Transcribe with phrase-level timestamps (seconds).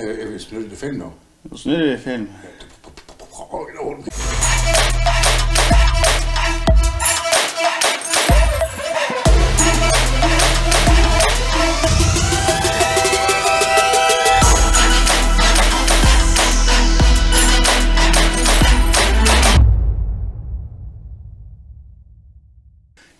[0.00, 1.12] Er, er vi snurret film nå?
[1.50, 2.28] Nå snurrer vi film.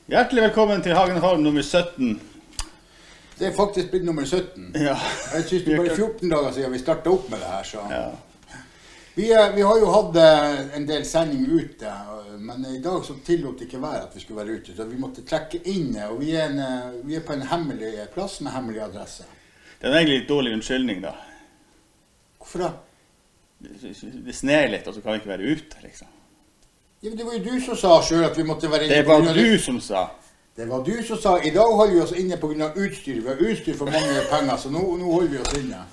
[0.08, 2.38] Hjertelig velkommen til Hagenholm nummer 17.
[3.39, 4.73] Det er faktisk blitt nummer 17.
[4.75, 4.96] Ja.
[5.34, 7.84] Jeg synes det er bare 14 dager siden vi startet opp med det her, så.
[7.91, 8.09] ja.
[9.19, 13.01] Vi, er, vi har jo hatt eh, en del sending ute, eh, men i dag
[13.05, 15.88] så tillot det ikke være at vi skulle være ute, så vi måtte trekke inn,
[15.96, 19.27] eh, og vi er, en, eh, vi er på en hemmelig plass med hemmelig adresse.
[19.80, 21.16] Det er egentlig litt dårlig unnskyldning, da.
[22.38, 22.70] Hvorfor da?
[23.59, 23.95] Det
[24.29, 26.15] det sner litt, og så kan vi ikke være ute, liksom.
[27.02, 29.07] Ja, men det var jo du som sa selv at vi måtte være inne Det
[29.07, 30.09] var du som sa.
[30.58, 32.72] Det var du som sa i dag holder vi oss inne pga.
[32.74, 33.20] utstyr.
[33.20, 35.84] Vi har utstyr for mange penger, så nå, nå holder vi oss inne.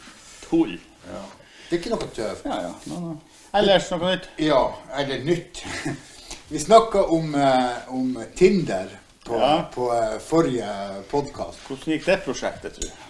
[0.50, 0.80] Tull.
[1.06, 1.22] Ja.
[1.70, 2.42] Det er ikke noe tøv.
[2.50, 2.72] Ja, ja.
[2.90, 3.12] No, no.
[3.54, 4.26] Ellers noe nytt?
[4.42, 4.64] Ja,
[4.98, 5.62] eller nytt?
[6.50, 8.90] Vi snakka om, eh, om Tinder
[9.26, 9.70] på, Ja.
[9.74, 10.74] på eh, forrige
[11.14, 11.62] podkast.
[11.68, 13.06] Hvordan gikk det prosjektet, tror du?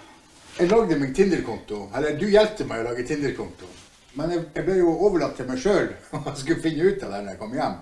[0.59, 1.81] Jeg lagde meg Tinder-konto.
[1.95, 3.71] Eller du hjalp meg å lage Tinder-konto.
[4.19, 7.23] Men jeg, jeg ble jo overlatt til meg sjøl og skulle finne ut av det
[7.23, 7.79] når jeg kom hjem.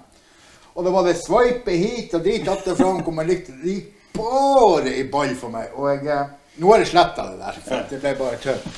[0.74, 3.76] Og da var det sveipe hit og dit, att og fram, hvor man likte det
[3.76, 5.74] gikk bare i ball for meg.
[5.78, 8.70] Og jeg, eh, nå har jeg sletta det der, for det ble bare tøv.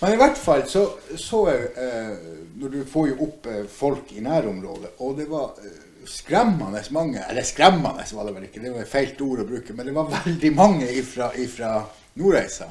[0.00, 0.84] Men i hvert fall så
[1.16, 2.14] så jeg eh,
[2.60, 7.22] Når du får jo opp eh, folk i nærområdet, og det var eh, skremmende mange
[7.30, 9.94] Eller skremmende var det vel ikke, det var et feilt ord å bruke, men det
[9.96, 11.78] var veldig mange ifra, ifra
[12.14, 12.68] Nordreisa.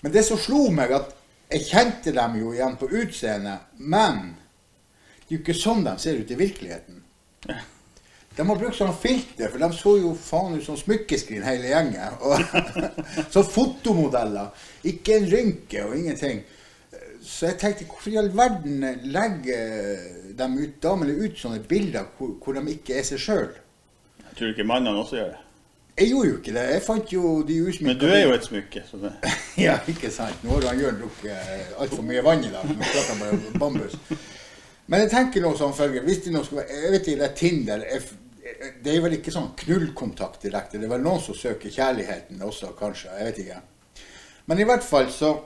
[0.00, 1.14] Men det som slo meg, at
[1.50, 4.36] jeg kjente dem jo igjen på utseendet, men
[5.28, 7.02] det er jo ikke sånn de ser ut i virkeligheten.
[8.38, 12.14] De har brukt sånn filter, for de så jo faen ut som smykkeskrin hele gjengen.
[12.24, 12.38] Og
[13.34, 14.54] så fotomodeller.
[14.88, 16.40] Ikke en rynke og ingenting.
[17.20, 22.38] Så jeg tenkte, hvorfor i all verden legger de ut, damene ut sånne bilder hvor,
[22.40, 23.52] hvor de ikke er seg sjøl?
[24.38, 25.44] Tror ikke mannene også gjør det.
[25.98, 26.64] Jeg gjorde jo ikke det.
[26.72, 28.86] Jeg fant jo de usmykka Men du er jo et smykke.
[28.88, 29.12] så det...
[29.66, 30.40] Ja, ikke sant.
[30.46, 32.70] Nå har han Jørn drukket altfor mye vann i dag.
[32.70, 33.98] Nå prater han bare om bambus.
[34.88, 36.04] Men jeg tenker nå sånn følge.
[36.06, 38.06] Hvis det nå skal være Jeg vet ikke, det er Tinder jeg,
[38.84, 40.80] Det er vel ikke sånn knullkontakt direkte.
[40.80, 43.12] Det er vel noen som søker kjærligheten også, kanskje.
[43.18, 43.60] Jeg vet ikke.
[44.48, 45.36] Men i hvert fall så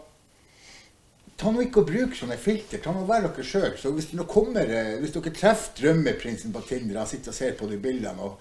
[1.43, 2.79] Ta nå ikke og bruk sånne filter.
[2.79, 3.73] Ta nå Vær dere sjøl.
[3.81, 7.57] Så hvis, nå kommer, eh, hvis dere treffer drømmeprinsen på Tinder, han sitter og ser
[7.59, 8.37] på de bildene, og,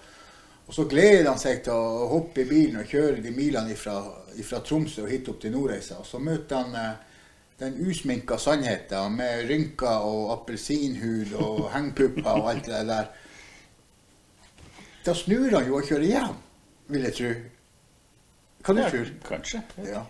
[0.68, 4.60] og så gleder han seg til å hoppe i bilen og kjøre de milene fra
[4.62, 7.11] Tromsø og hit opp til Nordreisa, og så møter han eh,
[7.62, 13.10] den usminka sannheten med rynker og appelsinhud og hengpupper og alt det der.
[15.06, 16.36] Da snur han jo og kjører hjem,
[16.94, 17.32] vil jeg tro.
[18.62, 19.62] Kan du Ja, tror Kanskje.
[19.86, 20.02] ja.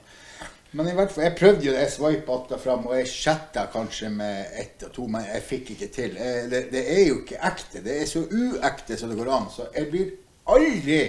[0.73, 3.07] Men i hvert fall, jeg prøvde jo det, jeg sveipa att og fram, og jeg
[3.09, 6.17] chatta kanskje med ett og to, men jeg fikk ikke til.
[6.17, 7.83] Eh, Det, det er jo ikke ekte.
[7.85, 9.51] Det er så uekte som det går an.
[9.53, 10.11] Så jeg blir
[10.49, 11.01] aldri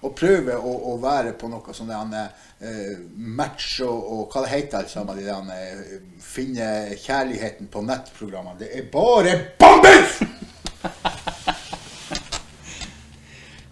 [0.00, 4.80] å prøve å, å være på noe sånn eh, match og, og hva det heter
[4.80, 8.58] alt sammen, de der, eh, finne kjærligheten på nettprogrammene.
[8.62, 10.20] Det er bare bambus!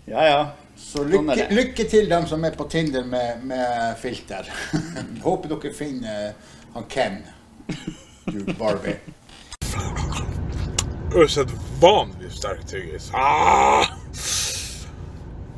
[0.08, 0.44] Ja, ja.
[0.80, 4.48] Så Sånn lykke, lykke til dem som er på Tinder med, med filter.
[5.26, 6.30] Håper dere finner
[6.72, 7.18] han Ken,
[8.24, 8.96] du Barbie.
[11.12, 13.10] Usedvanlig sterk tyggis.
[13.12, 13.84] Ah!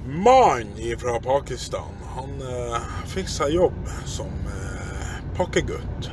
[0.06, 6.08] Mann fra Pakistan, han eh, fikk seg jobb som eh, pakkegutt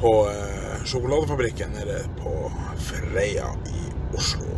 [0.00, 2.32] på eh, sjokoladefabrikken nede på
[2.80, 3.84] Freia i
[4.16, 4.48] Oslo.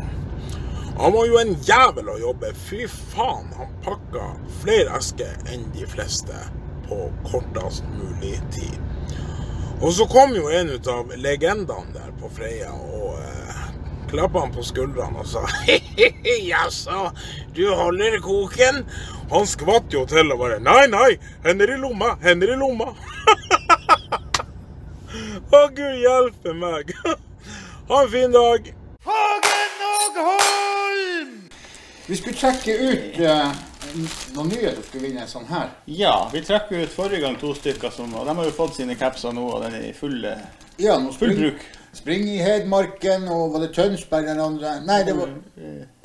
[0.98, 2.52] Han var jo en jævel å jobbe.
[2.54, 4.30] Fy faen, han pakka
[4.62, 6.38] flere esker enn de fleste
[6.86, 8.78] på kortest mulig tid.
[9.82, 12.93] Og så kom jo en ut av legendene der på Freia og
[14.14, 15.40] klappa han på skuldrene og sa
[16.44, 17.08] Jaså,
[17.54, 18.84] du holder koken?
[19.32, 22.92] Han skvatt jo til og bare Nei, nei, hender i lomma, hender i lomma.
[25.54, 26.94] Å, gud hjelpe meg.
[27.84, 28.70] Ha en fin dag.
[29.04, 31.32] Hagen og Holm!
[32.06, 33.50] Vi skulle trekke ut uh,
[34.32, 35.68] noen nye som skulle vinne en sånn her.
[35.84, 38.96] Ja, vi trakk ut forrige gang to stykker, som, og de har jo fått sine
[38.96, 40.40] capser nå, og den er i full, eh,
[40.80, 41.60] Ja, full bruk.
[41.94, 44.74] Spring i Hedmarken, og var det Tønsberg eller andre?
[44.86, 45.32] Nei, det var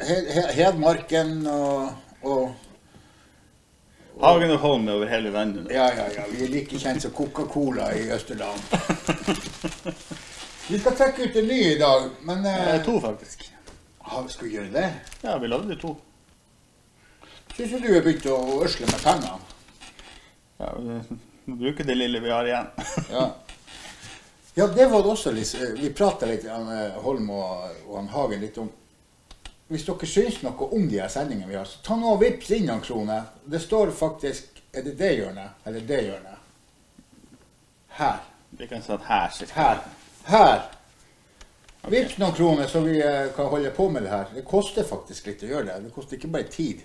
[0.05, 1.89] He He Hedmarken og,
[2.23, 2.55] og
[4.19, 5.67] Hagen og Holm er over hele landet.
[5.71, 6.25] Ja, ja, ja.
[6.31, 8.59] Vi er like kjent som Coca-Cola i Østerdalen.
[10.69, 13.47] Vi skal trekke ut en ny i dag, men eh, er to, faktisk.
[14.05, 14.89] ah, Skal vi gjøre det?
[15.23, 15.95] Ja, vi lagde to.
[17.55, 18.37] Syns du du har begynt å
[18.67, 19.39] øsle med penger?
[20.59, 22.69] Ja, vi bruker det lille vi har igjen.
[23.09, 23.23] Ja.
[24.59, 26.43] Ja, det var det også litt Vi prata litt,
[26.99, 28.67] Holm og, og Hagen, litt om
[29.71, 32.49] Hvis dere syns noe om de her sendingene vi har, så ta nå og vips
[32.57, 33.29] inn noen kroner.
[33.45, 35.61] Det står faktisk Er det det hjørnet?
[35.63, 36.41] Eller det hjørnet?
[37.99, 38.19] Her.
[38.59, 39.79] Vi kan si at her sitter Her.
[40.27, 40.59] Her.
[41.95, 44.27] Vips noen kroner, så vi eh, kan holde på med det her.
[44.35, 45.79] Det koster faktisk litt å gjøre det.
[45.85, 46.83] Det koster ikke bare tid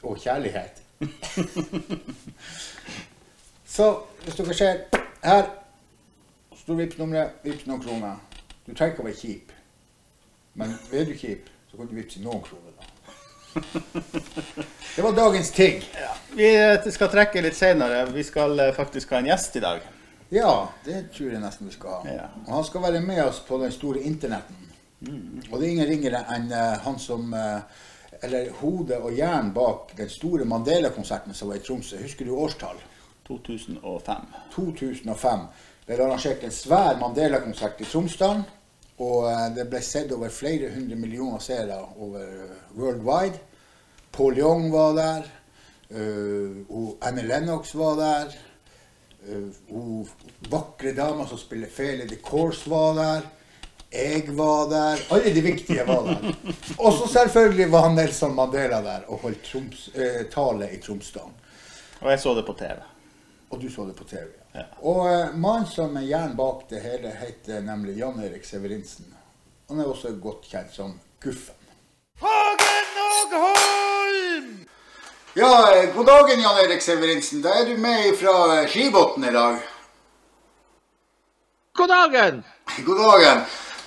[0.00, 0.80] og kjærlighet.
[3.76, 3.92] så
[4.24, 4.84] hvis dere ser
[5.20, 5.44] her
[6.66, 7.34] står Vipps-nummeret.
[7.42, 8.14] Vips noen kroner.
[8.66, 9.52] Du trenger ikke å være kjip.
[10.58, 12.88] Men er du kjip, så kan du vippse noen kroner, da.
[14.96, 15.78] Det var dagens ting.
[16.34, 18.00] Vi eh, skal trekke litt senere.
[18.10, 19.84] Vi skal eh, faktisk ha en gjest i dag.
[20.34, 22.16] Ja, det tror jeg nesten vi skal ha.
[22.16, 22.26] Ja.
[22.48, 24.58] Han skal være med oss på den store internetten.
[25.52, 27.30] Og det er ingen ringere enn eh, han som
[28.26, 32.00] Eller hodet og hjernen bak den store Mandela-konserten som var i Tromsø.
[32.00, 32.78] Husker du årstall?
[33.28, 34.30] 2005.
[34.54, 35.48] 2005
[35.86, 38.44] ble arrangert en svær Mandela-konsert i Tromsdalen.
[38.98, 43.38] Og eh, det ble sett over flere hundre millioner seere over eh, worldwide.
[44.16, 45.26] Paul Young var der.
[45.90, 48.36] eh, og Annie Lennox var der.
[49.28, 50.08] eh, hun
[50.50, 53.26] vakre dama som spiller Fele The Course var der.
[53.92, 54.98] Jeg var der.
[55.14, 56.32] Alle de viktige var der.
[56.78, 61.32] Og så selvfølgelig var Nelson Mandela der og holdt Troms, eh, tale i Tromsdalen.
[62.00, 62.80] Og jeg så det på TV.
[63.50, 64.24] Og du så det på TV.
[64.24, 64.45] Ja.
[64.82, 69.12] Og uh, mannen som er hjernen bak det hele, heter nemlig Jan Erik Severinsen.
[69.68, 71.54] Han er også godt kjent som Guffen.
[72.22, 74.50] Hagen og Holm!
[75.36, 77.42] Ja, eh, god dagen, Jan Erik Severinsen.
[77.42, 79.58] Da er du med fra eh, Skibotn i dag.
[81.76, 82.44] God dagen!
[82.86, 83.42] God dagen.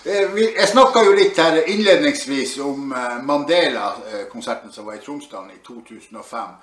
[0.06, 5.60] Eh, Jeg snakka jo litt her innledningsvis om eh, Mandela-konserten som var i Tromsdalen i
[5.66, 6.54] 2005.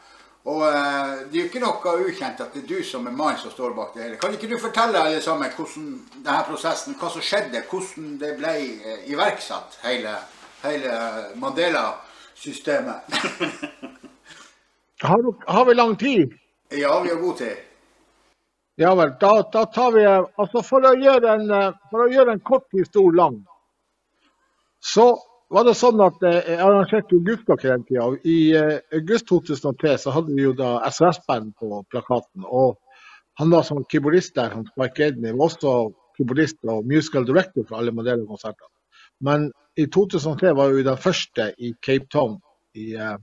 [0.47, 3.41] Og eh, det er jo ikke noe ukjent at det er du som er mannen
[3.41, 4.19] som står bak det hele.
[4.23, 8.55] Kan ikke du fortelle alle sammen hvordan denne prosessen, hva som skjedde, hvordan det ble
[8.55, 10.15] eh, iverksatt, hele,
[10.63, 10.99] hele
[11.43, 12.99] Mandela-systemet?
[15.05, 15.21] Har,
[15.53, 16.31] har vi lang tid?
[16.73, 17.57] ja, vi har god tid.
[18.81, 22.41] Ja vel, da, da tar vi Altså, for å en, eh, for å gjøre en
[22.41, 23.37] kort historie lang,
[24.81, 25.11] så
[25.53, 28.07] var det sånn at eh, jeg arrangerte jo Guttblokker den tida.
[28.07, 32.47] og I eh, august 2003 så hadde vi jo da SOS-band på plakaten.
[32.47, 32.77] Og
[33.39, 35.77] han var som keyboardist der, han Spike Edney, var også
[36.17, 38.69] keyboardist og musical director for alle Mandela-konserter.
[39.21, 42.39] Men i 2003 var vi den første i Cape Town
[42.75, 43.17] i, eh,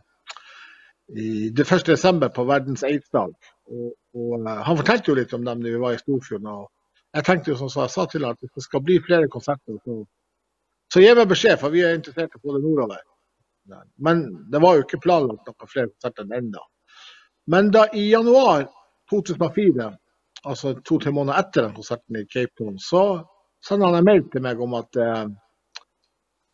[1.18, 1.88] i det 1.
[1.92, 3.34] desember på verdens aids-dag.
[3.68, 6.48] Eh, han fortalte jo litt om dem da vi var i Storfjorden.
[6.48, 6.70] og
[7.14, 9.76] Jeg tenkte jo som jeg sa til ham at hvis det skal bli flere konserter,
[9.84, 10.06] så,
[10.94, 13.02] så gi meg beskjed, for vi er interessert i å få det nordover.
[14.06, 16.64] Men det var jo ikke planlagt noen flere konserter enn ennå.
[17.50, 18.68] Men da i januar
[19.12, 19.88] 2004,
[20.44, 23.04] altså to-tre måneder etter den konserten i Cape Town, så
[23.64, 25.26] sendte han en mail til meg om at eh,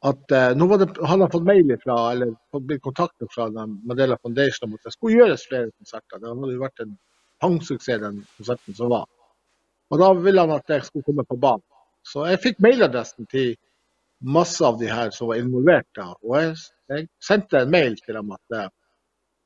[0.07, 4.69] at eh, nå det, hadde han fått mail ifra, eller blitt kontaktet fra Mandela Foundation
[4.69, 6.21] om at det skulle gjøres flere konserter.
[6.21, 6.93] Det hadde jo vært en
[7.43, 9.09] pangsuksess, den konserten som var.
[9.91, 11.65] Og da ville han at jeg skulle komme på banen.
[12.07, 13.57] Så jeg fikk mailadressen til
[14.19, 15.87] masse av de her som var involvert.
[15.95, 16.55] da, Og jeg,
[16.89, 18.67] jeg sendte en mail til dem at eh,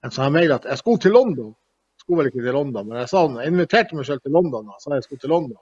[0.03, 1.53] en sånn mail at jeg skulle til London.
[1.93, 4.35] Jeg skulle vel ikke til London, men jeg sa han, jeg inviterte meg selv til
[4.35, 4.71] London.
[4.71, 5.61] Da, sa jeg skulle til London.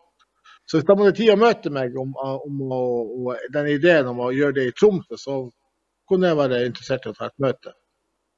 [0.69, 2.81] Så hvis de hadde tid å møte meg om, om å,
[3.17, 5.37] og den ideen om å gjøre det i Tromsø, så
[6.09, 7.73] kunne jeg være interessert i å ta et møte.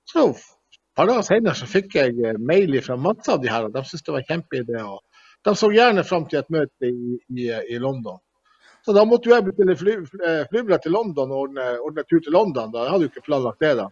[0.10, 3.68] Så et par dager senere så fikk jeg eh, mail fra masse av de her,
[3.68, 4.84] og de syntes det var en kjempeidé.
[5.44, 8.20] De så gjerne fram til et møte i, i, i London.
[8.86, 12.20] Så da måtte jo jeg bestille fly, fly, flybillett til London og ordne, ordne tur
[12.26, 12.72] til London.
[12.74, 12.84] da.
[12.84, 13.86] Jeg hadde jo ikke planlagt det, da.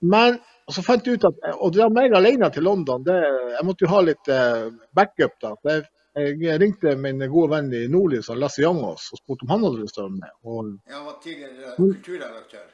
[0.00, 0.38] Men
[0.72, 3.16] så fant jeg ut at å dra meg alene til London, det,
[3.56, 4.64] jeg måtte jo ha litt eh,
[4.96, 5.36] backup.
[5.42, 5.52] da.
[5.60, 9.66] Så jeg, jeg ringte min gode venn i Nordlys, Lasse Jangås, og spurte om han
[9.68, 10.32] hadde lyst til å være med.
[10.44, 10.56] Og
[10.96, 12.66] han var tidligere kulturredaktør.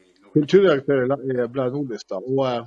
[0.00, 2.04] i Nord- kulturdirektør i La- bladet Nordlys.
[2.08, 2.16] da.
[2.24, 2.62] Og eh,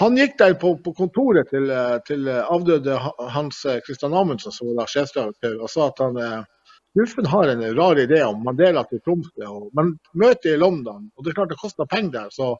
[0.00, 2.96] han gikk der på, på kontoret til, eh, til avdøde
[3.36, 6.20] Hans Christian Amundsen, som var da sjefsredaktør, og sa at han
[6.98, 11.10] eh, Guffen har en rar idé om Mandela til Tromsø, og, men møtet i London,
[11.16, 12.56] og det er klart det koster penger der, så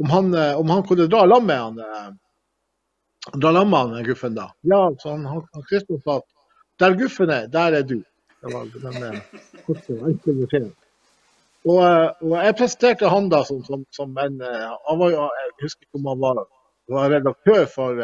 [0.00, 2.10] om han, eh, om han kunne dra lam med han, eh,
[3.34, 4.50] dra lam med han Guffen da.
[4.60, 6.28] Ja, så han, han, Kristian sa at
[6.80, 7.98] der Guffen er, der er du.
[8.40, 9.20] Det var den eh,
[9.66, 9.96] korte
[10.32, 10.72] beskjeden.
[11.68, 15.84] Og, eh, og jeg presenterte han da som, som, som en eh, han Jeg husker
[15.84, 16.44] ikke om han var,
[16.88, 18.00] var redaktør for,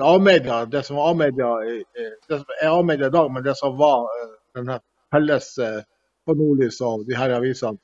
[0.00, 3.30] eh, for A-media, det som var A-media i- i- det som er A-media i dag,
[3.32, 4.80] men det som var denne den her
[5.12, 5.82] felles eh,
[6.26, 7.78] på Nordlys og de her avisene.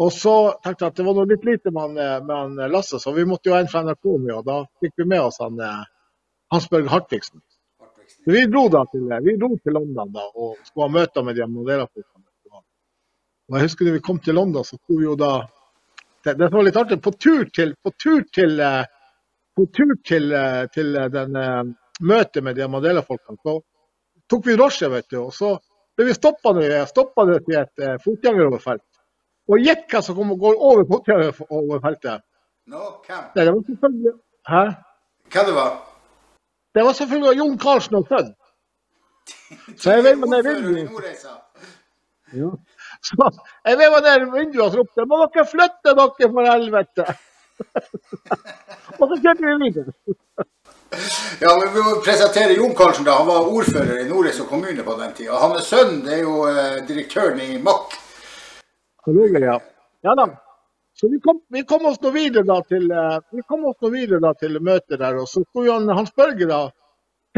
[0.00, 2.98] Og så tenkte jeg at det var noe litt lite med han, eh, han Lasse,
[2.98, 5.38] så vi måtte jo ha en fra NRK med, og da fikk vi med oss
[5.40, 5.84] han eh,
[6.52, 7.40] Hans Børge Hartvigsen.
[8.24, 11.36] Så vi dro da til, vi dro til London da, og skulle ha møter med
[11.36, 12.26] de Mandela-folkene.
[13.50, 15.46] Og jeg husker da vi kom til London, så skulle vi jo da
[16.24, 16.98] Det, det var litt artig.
[17.02, 18.84] På tur til, på tur til, eh,
[19.56, 21.64] på tur til, eh, til eh, den eh,
[22.00, 23.58] møtet med de Mandela-folkene, så
[24.30, 25.18] tok vi drosje, vet du.
[25.26, 25.56] Og så
[25.96, 28.86] ble vi stoppa til et fotgjengeroverfelt.
[29.50, 32.26] Og gjett hvem som kom og går over fotgjengeroverfeltet?
[32.70, 33.24] Nå, hvem?
[33.34, 34.18] Nei, det var selvfølgelig
[34.50, 34.60] Hæ?
[35.30, 35.72] Hva det var?
[36.74, 38.30] Det var selvfølgelig Jon Karlsen og sønn.
[39.76, 40.86] Så jeg vinduet.
[40.90, 41.34] Nordreisa.
[42.32, 42.50] Ja.
[43.04, 43.26] Så
[43.66, 47.29] jeg veiva ned vinduet og ropte 'Må dere flytte dere, for helvete!'
[49.00, 49.94] Og så kjørte vi videre.
[51.40, 53.06] Ja, men Vi må presentere Jon Karlsen.
[53.06, 53.16] da.
[53.20, 55.38] Han var ordfører i Nordreisa kommune på den tida.
[55.38, 57.96] Hans sønn det er jo eh, direktøren i MAK.
[59.06, 59.56] Rolig, ja.
[60.06, 60.26] ja da.
[61.00, 63.92] Så vi kom, vi kom oss nå videre da til, eh, vi kom oss nå
[63.94, 65.22] videre da til møtet der.
[65.22, 66.66] Og så skulle han, Hans Børge da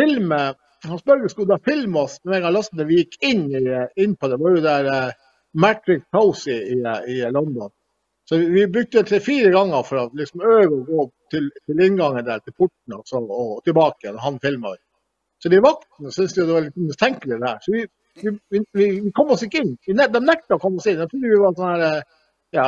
[0.00, 0.43] filme
[0.83, 3.62] Hans Børge skulle da filme oss med en gang lasten vi gikk inn, i,
[4.02, 4.38] inn på det.
[4.38, 5.12] Det var jo der uh,
[5.55, 6.81] Matrix House i, i,
[7.12, 7.71] i London.
[8.33, 11.03] Så vi, brukte tre-fire ganger for å liksom øve å gå
[11.35, 14.21] til, til inngangen der, til porten og, så, og tilbake igjen.
[14.25, 14.73] Han filma.
[15.43, 17.59] Så de vaktene syntes det var litt mistenkelig der.
[17.61, 17.83] Så vi,
[18.23, 19.75] vi, vi, vi kom oss ikke inn.
[19.85, 21.03] De nekta å komme oss inn.
[21.03, 22.09] Jeg trodde vi var sånn her eh,
[22.57, 22.65] ja,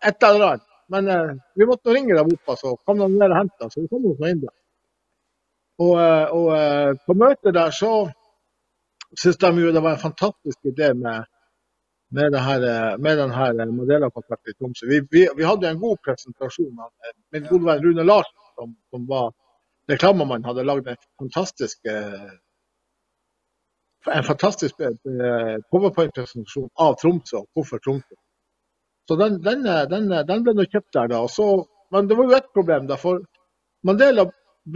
[0.00, 0.66] et eller annet.
[0.96, 1.30] Men eh,
[1.62, 3.70] vi måtte ringe dem opp, så kom de ned og henta.
[3.70, 4.54] Så vi kom oss inn der.
[5.84, 7.92] Og, eh, og eh, på møtet der så
[9.14, 11.30] syntes de jo det var en fantastisk idé med,
[12.10, 14.86] med, det her, eh, med den her eh, i Tromsø.
[14.86, 16.90] Vi, vi, vi hadde en god presentasjon av
[17.32, 19.32] min gode venn Rune Larsen, som, som var
[19.90, 22.32] reklamemann, hadde lagd en fantastisk eh,
[24.12, 24.76] en fantastisk
[25.72, 28.16] powerpoint-presentasjon av Tromsø og hvorfor Tromsø.
[29.08, 31.22] Så den, den, den, den ble nå kjøpt der, da.
[31.28, 31.46] Så,
[31.92, 32.98] men det var jo ett problem, da.
[33.00, 33.22] For
[33.84, 34.26] Mandela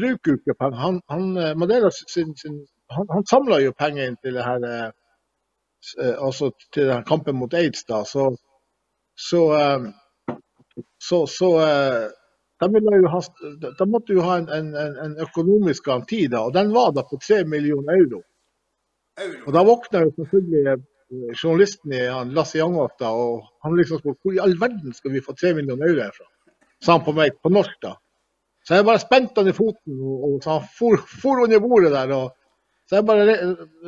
[0.00, 0.80] bruker jo ikke penger.
[0.80, 2.56] Han, han, sin, sin,
[2.92, 4.66] han, han samla jo penger inn til det her
[6.18, 8.02] altså til den kampen mot aids, da.
[8.04, 8.30] Så,
[9.18, 9.86] så, eh,
[10.98, 12.08] så, så eh,
[12.60, 13.20] de, ha,
[13.78, 16.44] de måtte jo ha en, en, en, økonomisk garanti, da.
[16.46, 18.22] Og den var da på 3 millioner euro.
[19.18, 19.42] Euro.
[19.46, 20.82] Og da våkna jo selvfølgelig eh,
[21.42, 25.14] journalisten i han Lasse Jangås da, og han liksom spurte hvor i all verden skal
[25.14, 26.28] vi få 3 millioner euro herfra?
[26.78, 27.96] Sa han på meg på norsk da.
[28.66, 31.94] Så jeg bare spente han i foten, og, og så han for, for under bordet
[31.94, 32.14] der.
[32.14, 32.34] og
[32.86, 33.36] Så jeg bare re,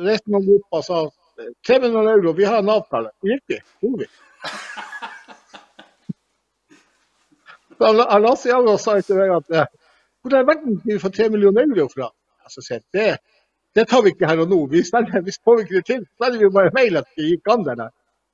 [0.07, 1.03] reiste meg opp og sa
[1.67, 3.11] tre millioner euro, vi har en avtale.
[3.23, 3.87] Riktig, vi.
[3.87, 4.07] Gjorde vi.
[8.21, 9.69] Lasse Jangås sa til meg at eh,
[10.21, 12.11] hvor i verden skal vi få 3 millioner euro fra?
[12.45, 13.17] Altså, sier det
[13.75, 14.59] det tar vi ikke her og nå.
[14.67, 17.27] Vi sender, hvis får vi ikke det til, så sender vi bare mail at det
[17.29, 17.83] gikk an der.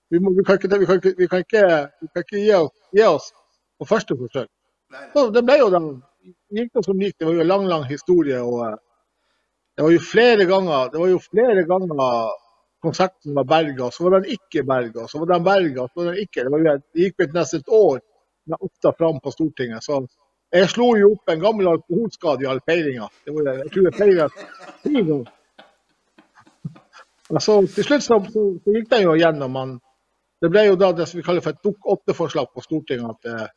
[0.09, 1.63] Vi, må, vi, kan ikke, vi, kan ikke, vi, kan ikke,
[2.01, 3.27] vi kan ikke gi oss, gi oss
[3.77, 4.49] på første forsøk.
[5.13, 5.87] Så det ble jo den
[6.57, 7.17] gikk det som gikk.
[7.19, 8.41] Det var jo en lang, lang historie.
[8.41, 8.77] og eh,
[9.77, 12.01] Det var jo flere ganger det var jo flere ganger
[12.87, 16.21] konserten var berga, så var den ikke berga, så var den berga, så var den
[16.23, 16.43] ikke.
[16.43, 17.99] Det, var det gikk nesten et år
[18.47, 19.83] med ofte fram på Stortinget.
[19.83, 20.05] så
[20.55, 23.09] jeg slo jo opp en gammel alkoholskade i all var,
[23.57, 24.27] jeg tror jeg feira
[24.83, 25.33] ti ganger.
[27.43, 29.51] Så til slutt så, så, så gikk den jo gjennom.
[29.51, 29.73] Man,
[30.39, 33.17] det ble jo da det som vi kaller for et dukk åtte-forslag på Stortinget.
[33.17, 33.49] At, eh,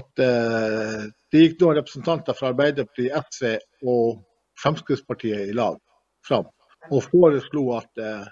[0.00, 4.24] at eh, det gikk noen representanter fra Arbeiderpartiet, SV og
[4.62, 5.76] Fremskrittspartiet i lag
[6.24, 6.48] fram
[6.88, 8.26] og foreslo at, eh,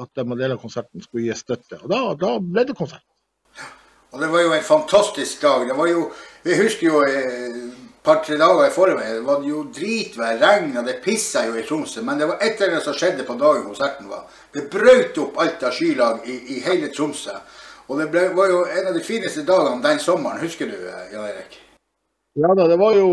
[0.00, 1.82] at Mandela-konserten skulle gi støtte.
[1.82, 3.04] Og da, da ble det konsert.
[4.10, 5.68] Og det var jo en fantastisk dag.
[5.68, 6.10] Det var jo,
[6.44, 9.18] Jeg husker jo et par-tre dager i forveien.
[9.18, 12.02] Det var jo dritvær, regn, og det pissa jo i Tromsø.
[12.02, 14.24] Men det var et eller annet som skjedde på dagen konserten var.
[14.54, 17.36] Det brøt opp alt av skylag i, i hele Tromsø.
[17.90, 20.40] Og det ble, var jo en av de fineste dagene den sommeren.
[20.42, 21.58] Husker du, eh, Jan Erik?
[22.38, 23.08] Ja da, det var jo,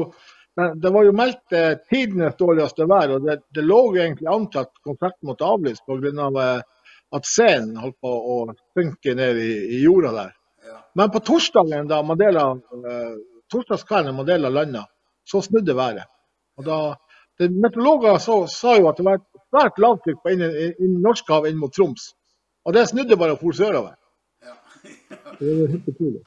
[0.58, 4.64] det var jo meldt eh, tidenes dårligste vær, og det, det lå egentlig an til
[4.64, 6.30] at konserten måtte avlyses pga.
[6.44, 6.62] Eh,
[7.16, 8.38] at scenen holdt på å
[8.76, 10.32] synke ned i, i jorda der.
[10.68, 10.78] Ja.
[11.00, 13.14] Men på torsdagen, da Mandela, eh,
[13.54, 14.84] torsdagskvelden Mandela landa,
[15.24, 16.10] så snudde været.
[16.60, 16.80] Og da,
[17.40, 21.54] det, Meteorologer så, sa jo at det var et svært lavtrykk på innen, innen Norskehavet
[21.54, 22.10] inn mot Troms.
[22.68, 23.96] Og det snudde bare og for sørover.
[24.44, 24.58] Ja.
[25.38, 26.26] Det var helt utrolig.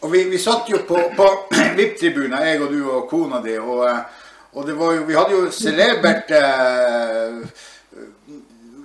[0.00, 1.28] Og vi, vi satt jo på, på
[1.78, 3.56] VIP-tribunen, jeg og du og kona di.
[3.58, 4.26] Og, eh,
[4.56, 7.64] og det var jo, vi hadde jo celebert eh,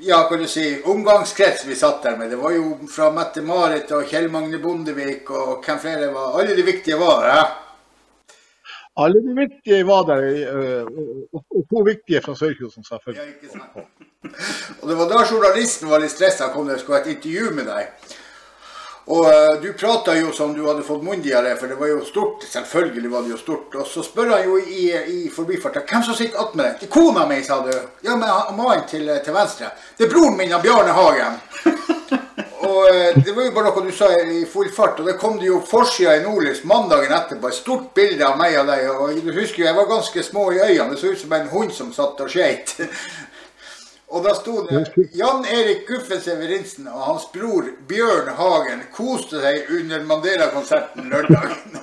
[0.01, 2.32] Ja, kan du si omgangskrets vi satt der med.
[2.34, 6.39] Det var jo fra Mette-Marit og Kjell Magne Bondevik og hvem flere var.
[6.41, 7.36] Alle de viktige var der.
[7.38, 7.44] Ja.
[9.03, 10.86] Alle de viktige var der, eh,
[11.34, 13.22] og to viktige fra Sørkjosen, selvfølgelig.
[13.22, 13.86] Ja, ikke sant?
[14.82, 17.53] Og det var da journalisten var litt stressa og kom og skulle ha et intervju
[17.58, 18.12] med deg.
[19.05, 22.46] Og eh, du prata jo som du hadde fått munndiaré, for det var jo stort.
[22.48, 23.75] Selvfølgelig var det jo stort.
[23.81, 26.91] Og så spør han jo i, i forbifarta hvem som sitter attmed deg.
[26.93, 27.74] Kona mi, sa du.
[28.05, 29.74] Ja, men mannen til, til venstre.
[29.98, 31.41] Det er broren min, Bjarne Hagen.
[32.62, 35.39] Og eh, det var jo bare noe du sa i full fart, og det kom
[35.41, 37.50] det jo forsida i Nordlys mandagen etterpå.
[37.50, 38.86] Et stort bilde av meg og deg.
[38.93, 40.93] Og du husker jo, jeg var ganske små i øynene.
[40.93, 42.75] Det så ut som en hund som satt og skeit.
[44.12, 44.82] Og da sto det
[45.15, 51.80] Jan Erik Guffe Severinsen og hans bror Bjørn Hagen koste seg under Mandela-konserten lørdagen.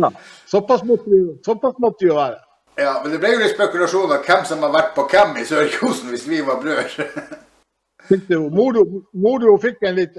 [0.00, 0.10] Ja.
[0.48, 2.38] Såpass måtte jo- såpass måtte jo være.
[2.80, 5.44] Ja, men det ble jo litt spekulasjon av hvem som har vært på hvem i
[5.44, 7.08] Sør-Kosen hvis vi var brødre.
[9.12, 10.16] Moro fikk en litt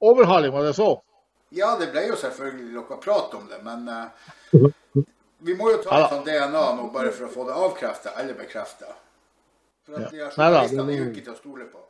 [0.00, 0.90] overhaling, var det så?
[1.56, 5.02] Ja, det ble jo selvfølgelig noe prat om det, men uh,
[5.42, 6.24] vi må jo ta Ja sånn.
[6.26, 8.86] DNA nå bare for å få det avkrefta eller bekrefta.
[9.86, 11.84] For at de har journalistene er ikke til å stole på.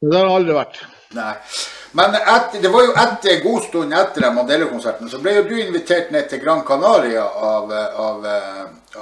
[0.00, 0.76] Det har det aldri vært.
[1.16, 1.32] Nei.
[1.98, 5.54] Men etter, det var jo etter en god stund etter Mandela-konserten, så ble jo du
[5.58, 7.72] invitert ned til Gran Canaria av,
[8.06, 8.26] av,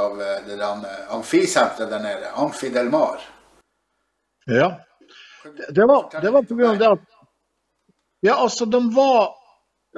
[0.06, 2.30] av det der amfisenteret der nede.
[2.40, 3.20] Amfi del Mar.
[4.46, 4.70] Ja.
[5.44, 7.04] Det var, det var på grunn av det at
[8.25, 9.35] Ja, altså, de var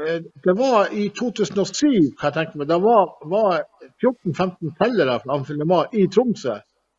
[0.02, 2.68] eh, Det var i 2007, kan jeg tenke meg.
[2.68, 3.62] Det var, var
[4.02, 6.58] 14-15 tellere fra Amfi del Mar i Tromsø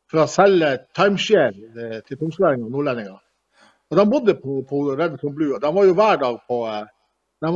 [0.09, 3.19] for å selge timeshare eh, til tromsøværinger og nordlendinger.
[3.89, 5.55] Og De bodde på, på Redson Blue.
[5.55, 6.87] og De var jo hver dag på eh,
[7.39, 7.51] de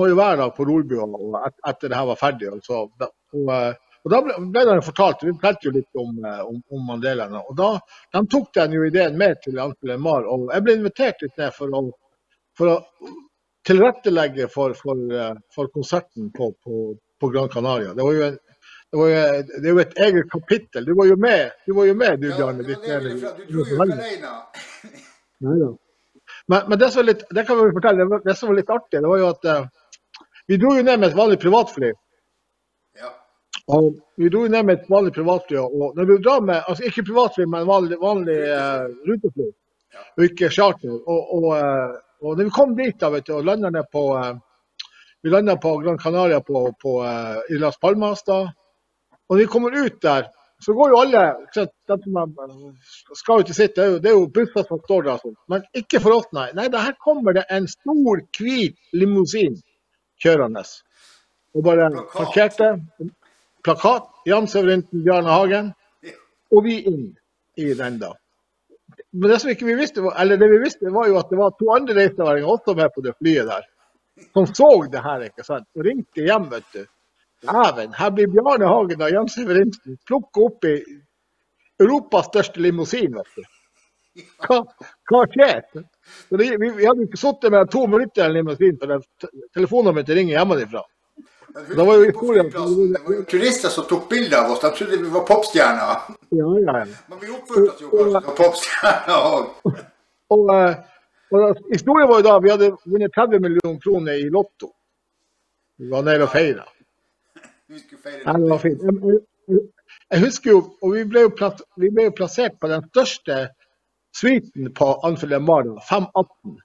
[0.70, 1.08] Rolbua
[1.48, 2.52] et, etter det her var ferdig.
[2.54, 6.18] Og, så, da, og, eh, og da ble, de fortalt, Vi fortalte jo litt om,
[6.24, 7.28] om, om Mandela.
[7.32, 10.28] De tok den jo ideen med til Ankelen Mar.
[10.28, 11.86] Og jeg ble invitert litt ned for å,
[12.58, 12.80] for å
[13.64, 15.00] tilrettelegge for, for,
[15.56, 17.94] for konserten på, på, på Gran Canaria.
[17.96, 18.42] Det var jo en
[18.94, 20.86] det, var jo, det er jo et eget kapittel.
[20.86, 22.64] Du var jo med, du, var jo med, du Ja, Bjarne.
[22.64, 23.32] det det fra.
[23.38, 24.34] Du dro jo ikke alene.
[25.46, 25.70] Neida.
[26.48, 29.02] Men, men det som var litt, det kan vi fortelle, det som var litt artig,
[29.02, 29.66] det var jo at uh,
[30.46, 31.92] vi dro jo ned med et vanlig privatfly.
[33.02, 33.12] Ja.
[33.74, 35.58] Og vi dro ned med et vanlig privatfly.
[35.58, 39.52] Og når du drar med, altså ikke privatfly, men vanlig, vanlig uh, rutefly,
[40.06, 40.94] og ikke charter.
[40.94, 44.12] Og, og, uh, og når vi kom dit da, vet du, og landa ned på
[45.24, 47.00] vi landa på Gran Canaria på, på
[47.50, 48.44] i Las Palmas da.
[49.34, 50.28] Og når vi kommer ut der,
[50.62, 51.22] så går jo alle
[51.56, 55.08] de som skal ut i sitt, det er jo, det er jo busser som står
[55.08, 55.24] der.
[55.24, 55.34] Sånn.
[55.50, 56.52] Men ikke for oss, nei.
[56.54, 59.58] Nei, her kommer det en stor, hvit limousin
[60.22, 60.62] kjørende.
[61.58, 62.14] Og bare Plakat.
[62.14, 62.70] parkerte.
[63.66, 64.06] Plakat.
[64.30, 65.74] Jan Severinsen, Bjarne Hagen.
[66.54, 67.10] Og vi inn
[67.58, 68.14] i den, da.
[69.18, 71.58] Men det som ikke vi visste, eller det vi visste, var jo at det var
[71.58, 73.66] to andre reiseværinger også med på det flyet der.
[74.30, 75.66] Som så det her, ikke sant.
[75.74, 76.86] Og ringte hjem, vet du.
[77.44, 80.78] Dæven, her blir Bjarne Hagen og Jan Severinsen plukka opp i
[81.84, 83.44] Europas største limousin, vet du.
[84.46, 84.60] Hva,
[85.10, 85.62] hva skjer?
[86.30, 89.06] Så det, vi, vi hadde ikke sittet med to minutter i en limousin før den
[89.22, 90.84] te- telefonen min til ringer hjemmefra.
[91.54, 94.62] Men var jo historien- Det var jo turister som tok bilder av oss.
[94.64, 96.06] De trodde vi var popstjerner.
[96.34, 96.86] Ja, ja, ja.
[97.10, 99.84] Men vi oppførte oss jo kanskje som popstjerner òg.
[100.34, 100.54] Og,
[101.34, 104.72] og historien var jo da vi hadde vunnet 30 millioner kroner i Lotto.
[105.78, 106.66] Vi var nede og feira.
[107.74, 107.82] Vi
[109.10, 109.20] jo.
[110.12, 113.40] Jeg, husker jo, og vi ble jo, plass, vi ble jo plassert på den største
[114.16, 116.58] suiten på Anfield Mar, 518.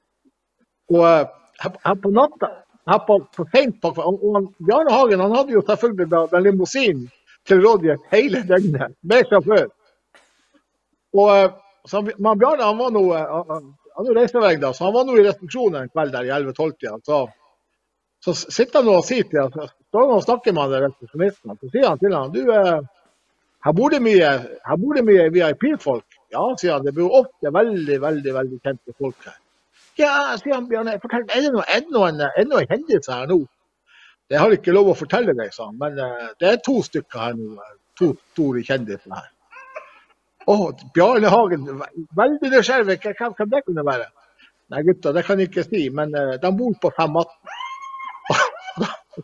[0.95, 1.25] Og eh,
[1.65, 2.51] her, på natta,
[2.89, 7.09] her på, på sent på kvelden, Bjarne Hagen han hadde jo selvfølgelig da, den limousinen
[7.49, 9.67] til rådighet hele døgnet, med sjåfør.
[11.17, 11.51] Og eh,
[11.89, 15.09] så men Bjarne han var nå eh, han, han jo reisevei da, så han var
[15.09, 17.23] nå i resepsjonen en kveld der i 11-12-tida.
[18.25, 21.87] Så, sitter han og sier til ham, står og snakker med han resepsjonisten, så sier
[21.87, 22.81] han til ham du, eh,
[23.67, 24.31] her bor det mye,
[25.07, 26.07] mye VIP-folk.
[26.35, 29.39] Ja, sier han, det bor ofte veldig, veldig, veldig kjente folk her.
[29.99, 33.39] Ja, sier han Bjarne, fortell, er det noe, noen, det noen hendelser her nå?
[34.29, 36.79] Det har jeg ikke lov å fortelle deg, sa han, men eh, det er to
[36.87, 39.31] stykker her nå, eh, to store kjendiser her.
[40.49, 40.57] Å,
[40.97, 41.65] Bjarne Hagen,
[42.19, 44.11] veldig nysgjerrig, hvem, hvem- det kunne være?
[44.73, 47.57] Nei, gutta, det kan jeg ikke si, men de bor på 518.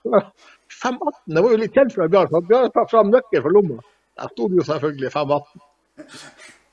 [0.82, 3.78] 518, det var jo litt kjent fra Bjarne, for Bjarne tar fram nøkkel fra lomma.
[4.18, 5.64] Der sto det jo selvfølgelig 518.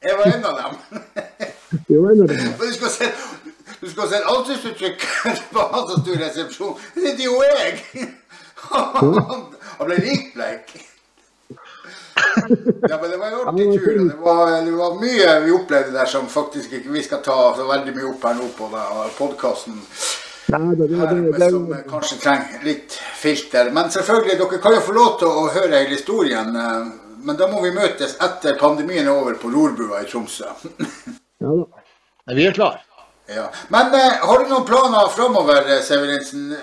[0.01, 0.73] Jeg var en av dem.
[1.89, 2.53] jeg var en av dem.
[2.59, 3.09] Du skal se
[3.81, 6.77] du skal se ansiktsuttrykket på han som sto i resepsjonen.
[6.95, 8.09] Det er jo jeg!
[8.71, 10.73] Han ble likbleik.
[12.89, 14.01] Ja, men det var en artig tur.
[14.01, 17.37] og Det var, det var mye vi opplevde der som faktisk ikke vi skal ta
[17.57, 18.69] så veldig mye opp her nå på
[19.17, 19.81] podkasten.
[20.49, 23.69] Nei, det, det, det, det, som kanskje trenger litt filter.
[23.71, 26.55] Men selvfølgelig, dere kan jo få lov til å høre hele historien.
[26.55, 26.91] eh,
[27.23, 30.47] Men da må vi møtes etter pandemien er over på Rorbua i Tromsø.
[31.39, 31.65] ja, da.
[32.33, 32.81] Vi er klare.
[33.29, 33.45] Ja.
[33.69, 36.55] Men eh, har du noen planer framover, eh, Severinsen?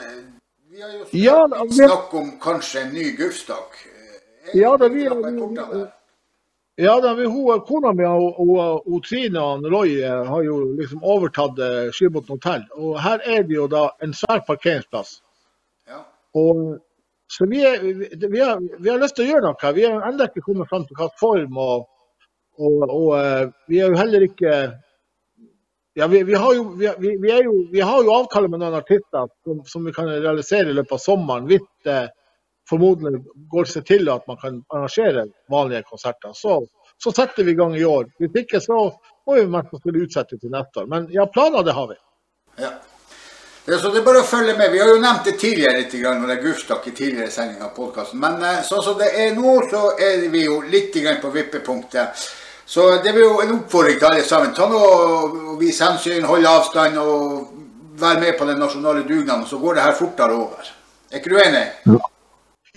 [0.70, 3.78] Vi har jo Ja, litt vi- snakk om kanskje en ny gufstokk.
[4.52, 5.14] Er Ja, da, det vi- har...
[5.14, 5.86] vi-?
[6.80, 11.58] Ja, hun, kona mi og, og, og Trine og Roy eh, har jo liksom overtatt
[11.58, 12.62] eh, Skibotn hotell.
[12.78, 15.16] Og her er det jo da en svær parkeringsplass.
[15.90, 16.04] Ja.
[16.38, 16.76] Og,
[17.34, 19.72] så vi, er, vi, vi, har, vi har lyst til å gjøre noe.
[19.74, 21.58] Vi har ennå ikke kommet fram til hvilken form.
[21.64, 21.88] Og,
[22.62, 24.54] og, eh, vi er jo heller ikke
[25.98, 29.26] ja, vi, vi, har jo, vi, vi, jo, vi har jo avtale med noen artister
[29.42, 31.50] som, som vi kan realisere i løpet av sommeren.
[31.50, 32.04] Hvis det
[32.68, 36.34] formodentlig går seg til at man kan arrangere vanlige konserter.
[36.34, 36.60] Så,
[37.02, 38.10] så setter vi i gang i år.
[38.20, 38.78] Hvis ikke så
[39.28, 40.88] må vi mest sannsynlig utsette til neste år.
[40.92, 41.98] Men ja, planer det har vi.
[42.62, 42.72] Ja.
[43.68, 44.72] Det er, så det er bare å følge med.
[44.72, 47.60] Vi har jo nevnt det tidligere litt, grann, når det er gufstakk i tidligere sending
[47.64, 48.20] av podkasten.
[48.22, 52.24] Men eh, sånn som det er nå, så er vi jo litt grann på vippepunktet.
[52.68, 54.54] Så det blir jo en oppfordring til alle sammen.
[54.56, 57.54] Ta nå og Vis hensyn, hold avstand og
[58.00, 60.72] vær med på den nasjonale dugnaden, så går det her fortere over.
[61.12, 61.66] Er ikke du enig?
[61.88, 62.00] Ja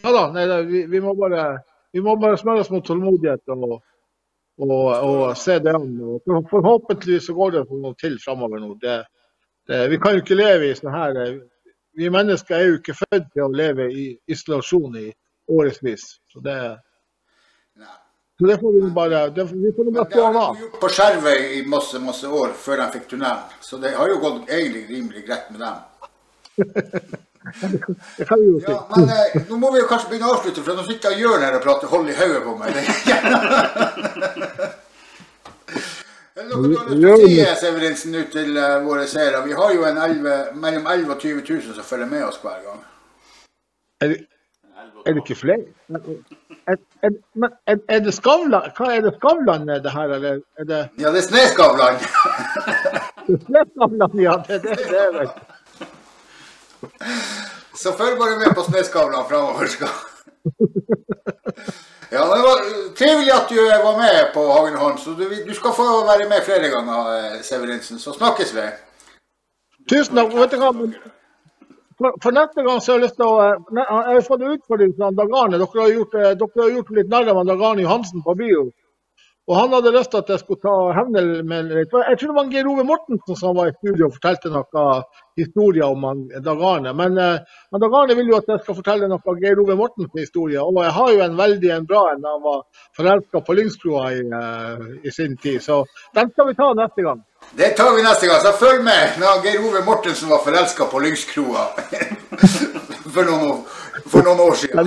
[0.04, 1.46] da, nei, da vi, vi må bare,
[1.94, 3.80] vi må bare smøre oss mot tålmodighet og,
[4.62, 5.88] og, og se det an.
[6.26, 8.76] Forhåpentligvis så går det noe til framover nå.
[8.82, 9.00] Det,
[9.70, 11.20] det, vi kan jo ikke leve i sånn her
[11.98, 15.10] Vi mennesker er jo ikke født til å leve i isolasjon i
[15.52, 16.06] årevis.
[16.32, 16.58] Så det,
[18.40, 20.62] så det får vi bare det, Vi får bare har de av.
[20.80, 23.44] på Skjervøy i masse, masse år før de fikk tunnelen.
[23.62, 27.20] Så det har jo gått egentlig rimelig greit med dem.
[27.42, 28.72] Det kan vi jo si.
[28.72, 31.42] Ja, men eh, nå må vi jo kanskje begynne å avslutte, for nå sitter Jørn
[31.42, 32.72] her og prater hold i hodet på meg.
[36.42, 39.44] Det si, Severinsen, ut til uh, våre seere?
[39.46, 42.62] Vi har jo en 11, mellom 11 og 20 000 som følger med oss hver
[42.66, 42.80] gang.
[44.02, 44.18] Er det,
[45.06, 45.66] er det ikke flere?
[46.72, 47.14] Er, er,
[47.68, 48.72] er, er det Skavlan?
[48.78, 52.02] Hva er det Skavlan det her, eller er det Ja, det er Snøskavlan.
[53.46, 55.34] Snøskavlan, Ja, det, det, det er vel
[57.82, 59.68] Så følg bare med på Sneskavlan framover.
[62.12, 62.58] Ja, det var
[63.00, 63.56] Trivelig at du
[63.88, 64.98] var med på Hagenholm.
[64.98, 68.00] Så du, du skal få være med flere ganger, eh, Severinsen.
[68.00, 68.66] Så snakkes vi.
[69.90, 70.36] Tusen takk.
[70.36, 70.72] Vet du hva?
[72.02, 74.56] For, for neste gang så har jeg lyst til å eh, Jeg har fått en
[74.58, 75.62] utfordring fra Dag Arne.
[75.62, 78.68] Dere har gjort, eh, dere har gjort litt narr av Dagane Johansen på bio.
[79.50, 81.72] Og han hadde lyst til at jeg skulle ta hevnel med.
[81.74, 85.02] Jeg tror det var Geir Ove Mortensen som var i studio og fortalte noen
[85.42, 86.94] historier om han, Dag Arne.
[86.94, 87.40] Men, eh,
[87.74, 90.62] men Dag Arne vil jo at jeg skal fortelle noe Geir Ove Mortensen-historie.
[90.62, 92.62] Og jeg har jo en veldig en bra en da han var
[93.00, 95.60] forelska på Lyngskroa i, eh, i sin tid.
[95.66, 95.82] Så
[96.16, 97.24] den skal vi ta neste gang.
[97.58, 101.00] Det tar vi neste gang, så følg med når Geir Ove Mortensen var forelska på
[101.02, 101.66] Lyngskroa
[103.14, 103.66] for, noen år-
[104.06, 104.78] for noen år siden.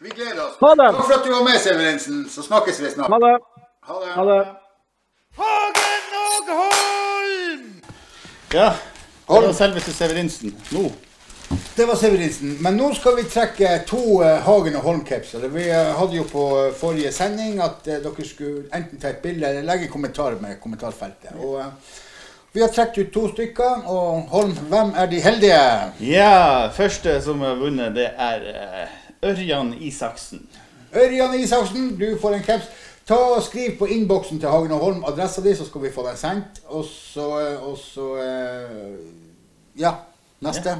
[0.00, 0.60] Vi gleder oss.
[0.60, 0.92] Ha det.
[0.96, 2.22] Takk for at du var med, Severinsen.
[2.30, 3.10] Så snakkes vi snart.
[3.10, 3.34] Ha det.
[3.88, 4.14] Ha det.
[4.20, 4.44] Ha det.
[5.36, 7.64] Hagen og Holm!
[8.54, 8.70] Ja,
[9.28, 10.54] det var selveste Severinsen.
[10.72, 10.90] Nå.
[11.76, 12.56] Det var Severinsen.
[12.60, 15.44] Men nå skal vi trekke to eh, Hagen og Holm-capser.
[15.52, 19.50] Vi eh, hadde jo på eh, forrige sending at dere skulle enten ta et bilde
[19.50, 21.36] eller legge kommentarer med kommentarfeltet.
[21.36, 21.60] Og
[22.56, 23.84] vi har trukket ut to stykker.
[23.92, 25.60] Og Holm, hvem er de heldige?
[26.00, 28.48] Ja, første som har vunnet, det er
[29.26, 30.46] Ørjan Isaksen.
[30.94, 32.68] Ørjan Isaksen, du får en caps.
[33.06, 36.02] Ta og Skriv på innboksen til Hagen og Holm adressa di, så skal vi få
[36.08, 36.60] den sendt.
[36.66, 37.26] Og så,
[37.62, 38.96] og så eh,
[39.78, 39.92] Ja,
[40.42, 40.78] neste.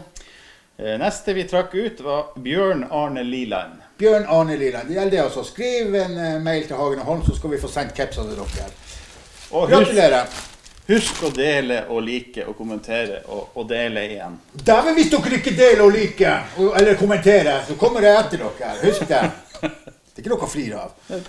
[0.78, 0.96] Ja.
[1.00, 3.78] Neste vi trakk ut, var Bjørn Arne Liland.
[3.98, 4.88] Bjørn Arne Liland.
[4.88, 5.44] Det gjelder det altså.
[5.46, 8.42] Skriv en eh, mail til Hagen og Holm, så skal vi få sendt capsene til
[8.42, 8.68] dere.
[9.50, 10.26] Og husk, Gratulerer.
[10.88, 14.36] Husk å dele og like og kommentere og, og dele igjen.
[14.66, 18.76] Dæven, hvis dere ikke deler og liker og- eller kommenterer, så kommer jeg etter dere.
[18.84, 19.22] Husk det.
[19.60, 21.20] Det er ikke noe å flire av.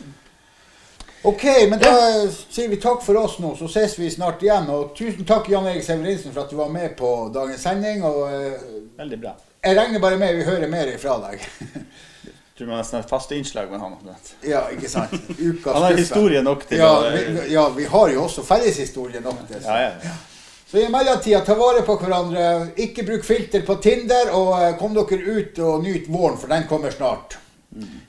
[1.28, 1.92] Ok, men da
[2.30, 4.70] sier vi takk for oss nå, så ses vi snart igjen.
[4.72, 8.04] Og tusen takk Jan Erik Severinsen for at du var med på dagens sending.
[8.08, 8.62] Og eh,
[9.00, 9.34] Veldig bra.
[9.66, 11.42] jeg regner bare med vi hører mer ifra deg.
[12.58, 13.92] Tror man nesten har et fast innslag med han.
[14.42, 15.12] ja, ikke sant?
[15.40, 18.78] Ukas Han har historie nok til ja, å vi, ja, vi har jo også felles
[18.82, 19.62] historie nok til.
[19.62, 20.12] så- ja, ja.
[20.68, 22.72] Så i mellomtida, ta vare på hverandre.
[22.76, 26.68] Ikke bruk filter på Tinder, og eh, kom dere ut og nyt våren, for den
[26.68, 27.38] kommer snart.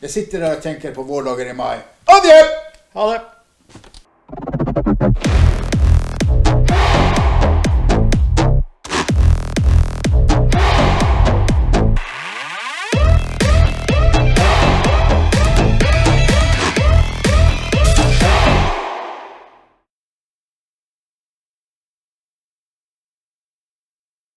[0.02, 1.76] Jeg sitter der og tenker på vårdager i mai.
[2.08, 2.40] Adjø!
[2.94, 3.20] Ha det!